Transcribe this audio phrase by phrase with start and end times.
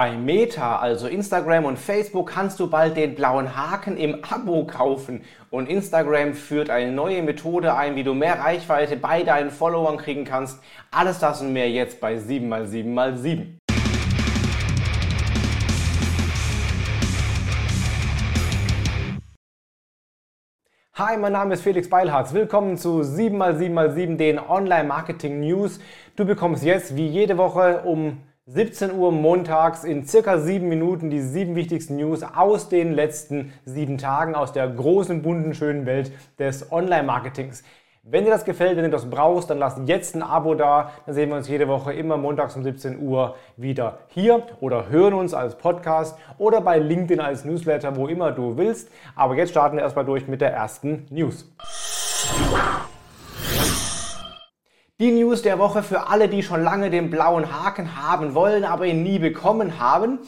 [0.00, 5.20] Bei Meta, also Instagram und Facebook, kannst du bald den blauen Haken im Abo kaufen.
[5.50, 10.24] Und Instagram führt eine neue Methode ein, wie du mehr Reichweite bei deinen Followern kriegen
[10.24, 10.58] kannst.
[10.90, 13.58] Alles das und mehr jetzt bei 7x7x7.
[20.94, 22.32] Hi, mein Name ist Felix Beilharz.
[22.32, 25.78] Willkommen zu 7x7x7, den Online Marketing News.
[26.16, 28.22] Du bekommst jetzt wie jede Woche um
[28.52, 33.96] 17 Uhr montags in circa sieben Minuten die sieben wichtigsten News aus den letzten sieben
[33.96, 37.62] Tagen aus der großen, bunten, schönen Welt des Online-Marketings.
[38.02, 40.90] Wenn dir das gefällt, wenn du das brauchst, dann lass jetzt ein Abo da.
[41.06, 45.14] Dann sehen wir uns jede Woche immer montags um 17 Uhr wieder hier oder hören
[45.14, 48.90] uns als Podcast oder bei LinkedIn als Newsletter, wo immer du willst.
[49.14, 51.48] Aber jetzt starten wir erstmal durch mit der ersten News.
[55.00, 58.84] Die News der Woche für alle, die schon lange den blauen Haken haben wollen, aber
[58.84, 60.18] ihn nie bekommen haben.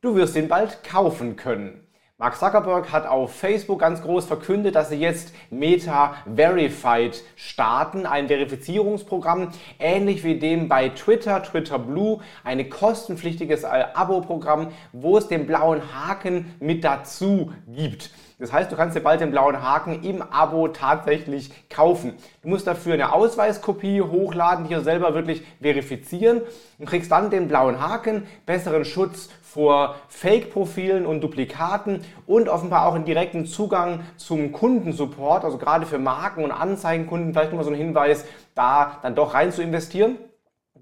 [0.00, 1.86] Du wirst ihn bald kaufen können.
[2.16, 8.28] Mark Zuckerberg hat auf Facebook ganz groß verkündet, dass sie jetzt Meta Verified starten, ein
[8.28, 9.48] Verifizierungsprogramm,
[9.78, 16.54] ähnlich wie dem bei Twitter, Twitter Blue, ein kostenpflichtiges Abo-Programm, wo es den blauen Haken
[16.58, 18.08] mit dazu gibt.
[18.42, 22.14] Das heißt, du kannst dir bald den blauen Haken im Abo tatsächlich kaufen.
[22.42, 26.40] Du musst dafür eine Ausweiskopie hochladen, hier selber wirklich verifizieren
[26.80, 32.96] und kriegst dann den blauen Haken, besseren Schutz vor Fake-Profilen und Duplikaten und offenbar auch
[32.96, 37.76] einen direkten Zugang zum Kundensupport, also gerade für Marken und Anzeigenkunden vielleicht nochmal so ein
[37.76, 38.24] Hinweis,
[38.56, 40.16] da dann doch rein zu investieren.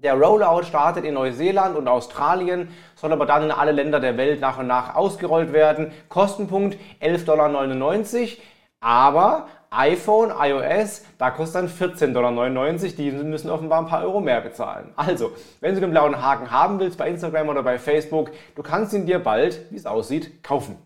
[0.03, 4.41] Der Rollout startet in Neuseeland und Australien, soll aber dann in alle Länder der Welt
[4.41, 5.91] nach und nach ausgerollt werden.
[6.09, 8.37] Kostenpunkt 11,99 Dollar.
[8.79, 12.71] Aber iPhone, iOS, da kostet dann 14,99 Dollar.
[12.97, 14.91] Die müssen offenbar ein paar Euro mehr bezahlen.
[14.95, 18.93] Also, wenn du den blauen Haken haben willst bei Instagram oder bei Facebook, du kannst
[18.93, 20.77] ihn dir bald, wie es aussieht, kaufen.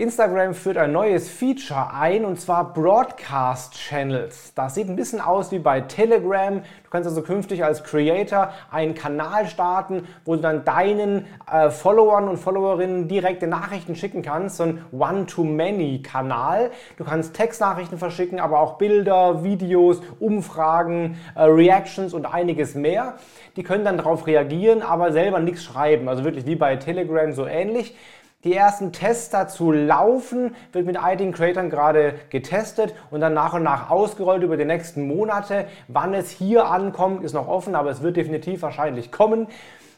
[0.00, 4.54] Instagram führt ein neues Feature ein und zwar Broadcast Channels.
[4.54, 6.62] Das sieht ein bisschen aus wie bei Telegram.
[6.62, 12.28] Du kannst also künftig als Creator einen Kanal starten, wo du dann deinen äh, Followern
[12.28, 14.56] und Followerinnen direkte Nachrichten schicken kannst.
[14.56, 16.70] So ein One-to-Many-Kanal.
[16.96, 23.16] Du kannst Textnachrichten verschicken, aber auch Bilder, Videos, Umfragen, äh, Reactions und einiges mehr.
[23.56, 26.08] Die können dann darauf reagieren, aber selber nichts schreiben.
[26.08, 27.94] Also wirklich wie bei Telegram so ähnlich.
[28.42, 33.62] Die ersten Tests dazu laufen, wird mit einigen Creators gerade getestet und dann nach und
[33.62, 35.66] nach ausgerollt über die nächsten Monate.
[35.88, 39.46] Wann es hier ankommt, ist noch offen, aber es wird definitiv wahrscheinlich kommen.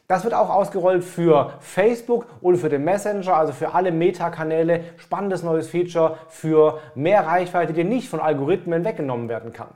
[0.09, 4.81] Das wird auch ausgerollt für Facebook und für den Messenger, also für alle Meta-Kanäle.
[4.97, 9.69] Spannendes neues Feature für mehr Reichweite, die nicht von Algorithmen weggenommen werden kann.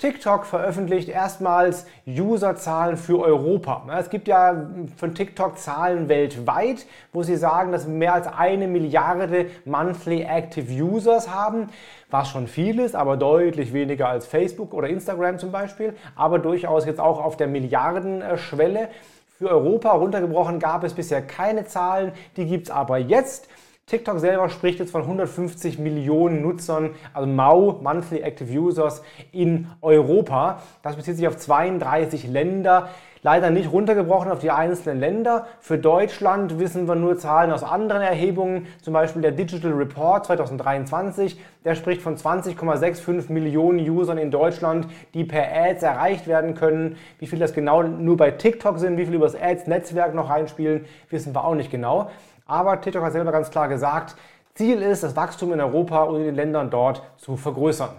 [0.00, 3.82] TikTok veröffentlicht erstmals Userzahlen für Europa.
[3.98, 9.46] Es gibt ja von TikTok Zahlen weltweit, wo sie sagen, dass mehr als eine Milliarde
[9.64, 11.70] Monthly Active Users haben,
[12.12, 16.86] was schon viel ist, aber deutlich weniger als Facebook oder Instagram zum Beispiel, aber durchaus
[16.86, 18.90] jetzt auch auf der Milliardenschwelle.
[19.36, 23.48] Für Europa runtergebrochen gab es bisher keine Zahlen, die gibt es aber jetzt.
[23.88, 30.60] TikTok selber spricht jetzt von 150 Millionen Nutzern, also MAU, Monthly Active Users in Europa.
[30.82, 32.90] Das bezieht sich auf 32 Länder.
[33.22, 35.46] Leider nicht runtergebrochen auf die einzelnen Länder.
[35.60, 41.40] Für Deutschland wissen wir nur Zahlen aus anderen Erhebungen, zum Beispiel der Digital Report 2023.
[41.64, 46.96] Der spricht von 20,65 Millionen Usern in Deutschland, die per Ads erreicht werden können.
[47.18, 50.84] Wie viel das genau nur bei TikTok sind, wie viel über das Ads-Netzwerk noch reinspielen,
[51.10, 52.10] wissen wir auch nicht genau.
[52.50, 54.16] Aber TikTok hat selber ganz klar gesagt,
[54.54, 57.90] Ziel ist, das Wachstum in Europa und in den Ländern dort zu vergrößern.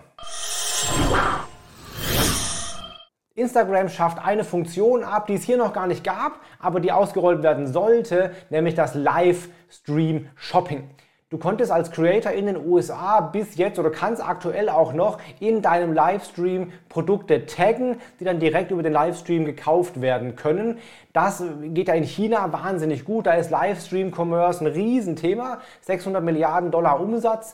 [3.36, 7.44] Instagram schafft eine Funktion ab, die es hier noch gar nicht gab, aber die ausgerollt
[7.44, 10.90] werden sollte, nämlich das Livestream Shopping.
[11.32, 15.62] Du konntest als Creator in den USA bis jetzt oder kannst aktuell auch noch in
[15.62, 20.80] deinem Livestream Produkte taggen, die dann direkt über den Livestream gekauft werden können.
[21.14, 23.28] Das geht ja in China wahnsinnig gut.
[23.28, 25.60] Da ist Livestream Commerce ein Riesenthema.
[25.82, 27.54] 600 Milliarden Dollar Umsatz.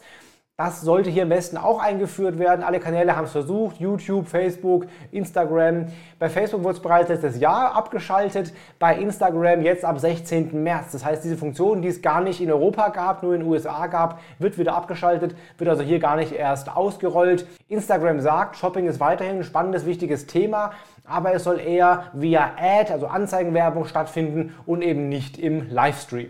[0.57, 2.63] Das sollte hier im Westen auch eingeführt werden.
[2.63, 3.75] Alle Kanäle haben es versucht.
[3.77, 5.87] YouTube, Facebook, Instagram.
[6.17, 8.53] Bei Facebook wurde es bereits letztes Jahr abgeschaltet.
[8.79, 10.63] Bei Instagram jetzt ab 16.
[10.63, 10.93] März.
[10.93, 13.87] Das heißt, diese Funktion, die es gar nicht in Europa gab, nur in den USA
[13.87, 17.45] gab, wird wieder abgeschaltet, wird also hier gar nicht erst ausgerollt.
[17.67, 20.71] Instagram sagt, Shopping ist weiterhin ein spannendes, wichtiges Thema,
[21.03, 26.29] aber es soll eher via Ad, also Anzeigenwerbung stattfinden und eben nicht im Livestream.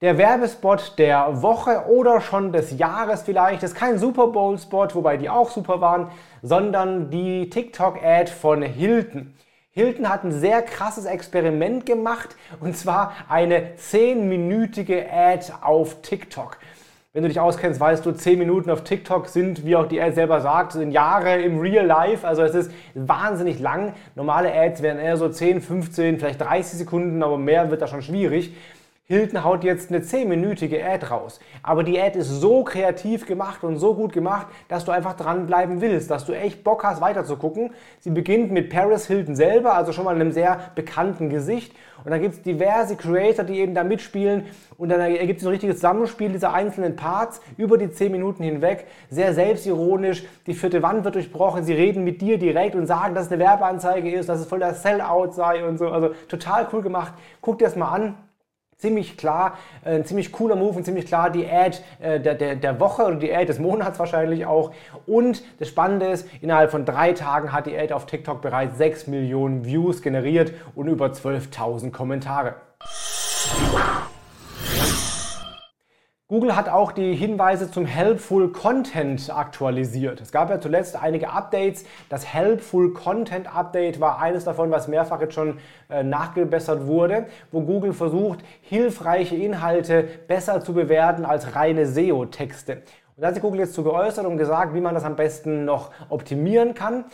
[0.00, 5.28] Der Werbespot der Woche oder schon des Jahres vielleicht ist kein Super Bowl-Spot, wobei die
[5.28, 9.34] auch super waren, sondern die TikTok-Ad von Hilton.
[9.72, 16.58] Hilton hat ein sehr krasses Experiment gemacht und zwar eine 10-minütige Ad auf TikTok.
[17.12, 20.12] Wenn du dich auskennst, weißt du, 10 Minuten auf TikTok sind, wie auch die Ad
[20.12, 22.24] selber sagt, sind Jahre im Real Life.
[22.24, 23.94] Also es ist wahnsinnig lang.
[24.14, 28.02] Normale Ads wären eher so 10, 15, vielleicht 30 Sekunden, aber mehr wird da schon
[28.02, 28.52] schwierig.
[29.10, 31.40] Hilton haut jetzt eine 10-minütige Ad raus.
[31.62, 35.80] Aber die Ad ist so kreativ gemacht und so gut gemacht, dass du einfach dranbleiben
[35.80, 37.70] willst, dass du echt Bock hast, weiter zu gucken.
[38.00, 41.74] Sie beginnt mit Paris Hilton selber, also schon mal einem sehr bekannten Gesicht.
[42.04, 44.44] Und dann gibt es diverse Creator, die eben da mitspielen.
[44.76, 48.88] Und dann ergibt sich ein richtiges Zusammenspiel dieser einzelnen Parts über die 10 Minuten hinweg.
[49.08, 50.22] Sehr selbstironisch.
[50.46, 51.64] Die vierte Wand wird durchbrochen.
[51.64, 54.58] Sie reden mit dir direkt und sagen, dass es eine Werbeanzeige ist, dass es voll
[54.58, 55.88] der Sellout sei und so.
[55.88, 57.14] Also total cool gemacht.
[57.40, 58.14] Guck dir das mal an
[58.78, 62.54] ziemlich klar, äh, ein ziemlich cooler Move und ziemlich klar die Ad äh, der, der,
[62.54, 64.72] der Woche oder die Ad des Monats wahrscheinlich auch.
[65.06, 69.08] Und das Spannende ist, innerhalb von drei Tagen hat die Ad auf TikTok bereits 6
[69.08, 72.54] Millionen Views generiert und über 12.000 Kommentare.
[76.30, 80.20] Google hat auch die Hinweise zum Helpful Content aktualisiert.
[80.20, 81.84] Es gab ja zuletzt einige Updates.
[82.10, 85.56] Das Helpful Content Update war eines davon, was mehrfach jetzt schon
[85.88, 92.82] äh, nachgebessert wurde, wo Google versucht, hilfreiche Inhalte besser zu bewerten als reine SEO-Texte.
[93.16, 95.64] Und da hat sich Google jetzt zu geäußert und gesagt, wie man das am besten
[95.64, 97.06] noch optimieren kann.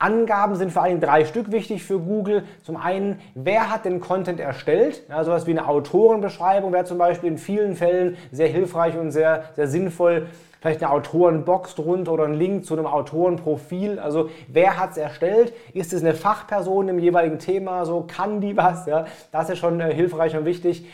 [0.00, 2.44] Angaben sind vor allem drei Stück wichtig für Google.
[2.62, 5.02] Zum einen, wer hat den Content erstellt?
[5.10, 9.44] Ja, sowas wie eine Autorenbeschreibung wäre zum Beispiel in vielen Fällen sehr hilfreich und sehr,
[9.56, 10.26] sehr sinnvoll.
[10.62, 13.98] Vielleicht eine Autorenbox drunter oder ein Link zu einem Autorenprofil.
[13.98, 15.52] Also wer hat es erstellt?
[15.74, 17.84] Ist es eine Fachperson im jeweiligen Thema?
[17.84, 18.86] So kann die was?
[18.86, 20.86] Ja, das ist schon äh, hilfreich und wichtig.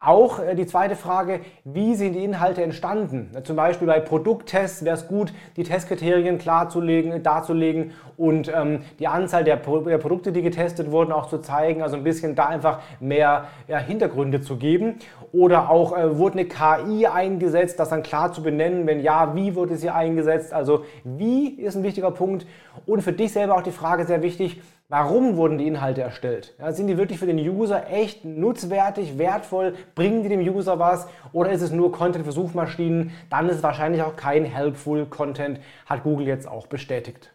[0.00, 3.32] Auch äh, die zweite Frage, wie sind die Inhalte entstanden?
[3.42, 9.42] Zum Beispiel bei Produkttests wäre es gut, die Testkriterien klarzulegen, darzulegen und ähm, die Anzahl
[9.42, 11.82] der, der, Produkte, die getestet wurden, auch zu zeigen.
[11.82, 15.00] Also ein bisschen da einfach mehr ja, Hintergründe zu geben.
[15.32, 19.56] Oder auch äh, wurde eine KI eingesetzt, das dann klar zu benennen, wenn ja, wie
[19.56, 20.52] wurde sie eingesetzt?
[20.52, 22.46] Also wie ist ein wichtiger Punkt.
[22.86, 26.54] Und für dich selber auch die Frage sehr wichtig, Warum wurden die Inhalte erstellt?
[26.58, 29.74] Ja, sind die wirklich für den User echt nutzwertig, wertvoll?
[29.94, 31.06] Bringen die dem User was?
[31.34, 33.10] Oder ist es nur Content für Suchmaschinen?
[33.28, 37.30] Dann ist es wahrscheinlich auch kein helpful Content, hat Google jetzt auch bestätigt.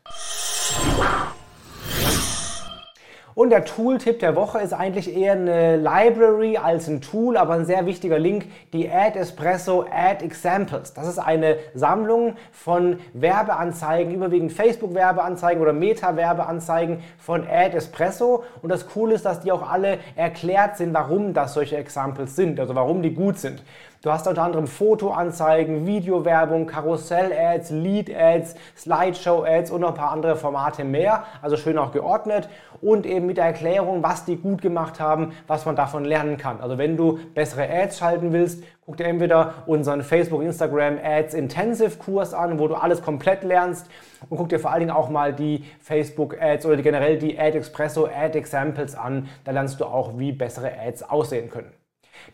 [3.36, 7.66] Und der Tool-Tipp der Woche ist eigentlich eher eine Library als ein Tool, aber ein
[7.66, 10.94] sehr wichtiger Link, die Ad Espresso Ad Examples.
[10.94, 18.44] Das ist eine Sammlung von Werbeanzeigen, überwiegend Facebook-Werbeanzeigen oder Meta-Werbeanzeigen von Ad Espresso.
[18.62, 22.60] Und das Coole ist, dass die auch alle erklärt sind, warum das solche Examples sind,
[22.60, 23.64] also warum die gut sind.
[24.04, 30.84] Du hast unter anderem Fotoanzeigen, Videowerbung, Karussell-Ads, Lead-Ads, Slideshow-Ads und noch ein paar andere Formate
[30.84, 31.24] mehr.
[31.42, 32.50] Also schön auch geordnet
[32.82, 36.60] und eben mit der Erklärung, was die gut gemacht haben, was man davon lernen kann.
[36.60, 41.98] Also wenn du bessere Ads schalten willst, guck dir entweder unseren Facebook, Instagram Ads Intensive
[41.98, 43.90] Kurs an, wo du alles komplett lernst
[44.30, 47.58] und guck dir vor allen Dingen auch mal die Facebook Ads oder generell die Ad
[47.58, 49.30] Expresso Ad Examples an.
[49.46, 51.72] Da lernst du auch, wie bessere Ads aussehen können.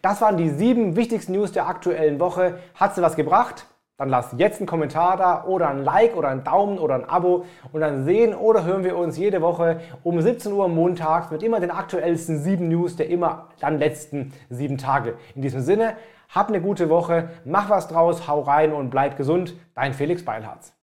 [0.02, 2.60] Das waren die sieben wichtigsten News der aktuellen Woche.
[2.76, 3.66] Hat sie was gebracht?
[4.00, 7.44] Dann lass jetzt einen Kommentar da oder ein Like oder einen Daumen oder ein Abo
[7.74, 11.59] und dann sehen oder hören wir uns jede Woche um 17 Uhr montags mit immer
[11.59, 15.16] den aktuellsten sieben News der immer dann letzten sieben Tage.
[15.36, 15.98] In diesem Sinne,
[16.30, 19.56] hab eine gute Woche, mach was draus, hau rein und bleib gesund.
[19.76, 20.79] Dein Felix Beilharz.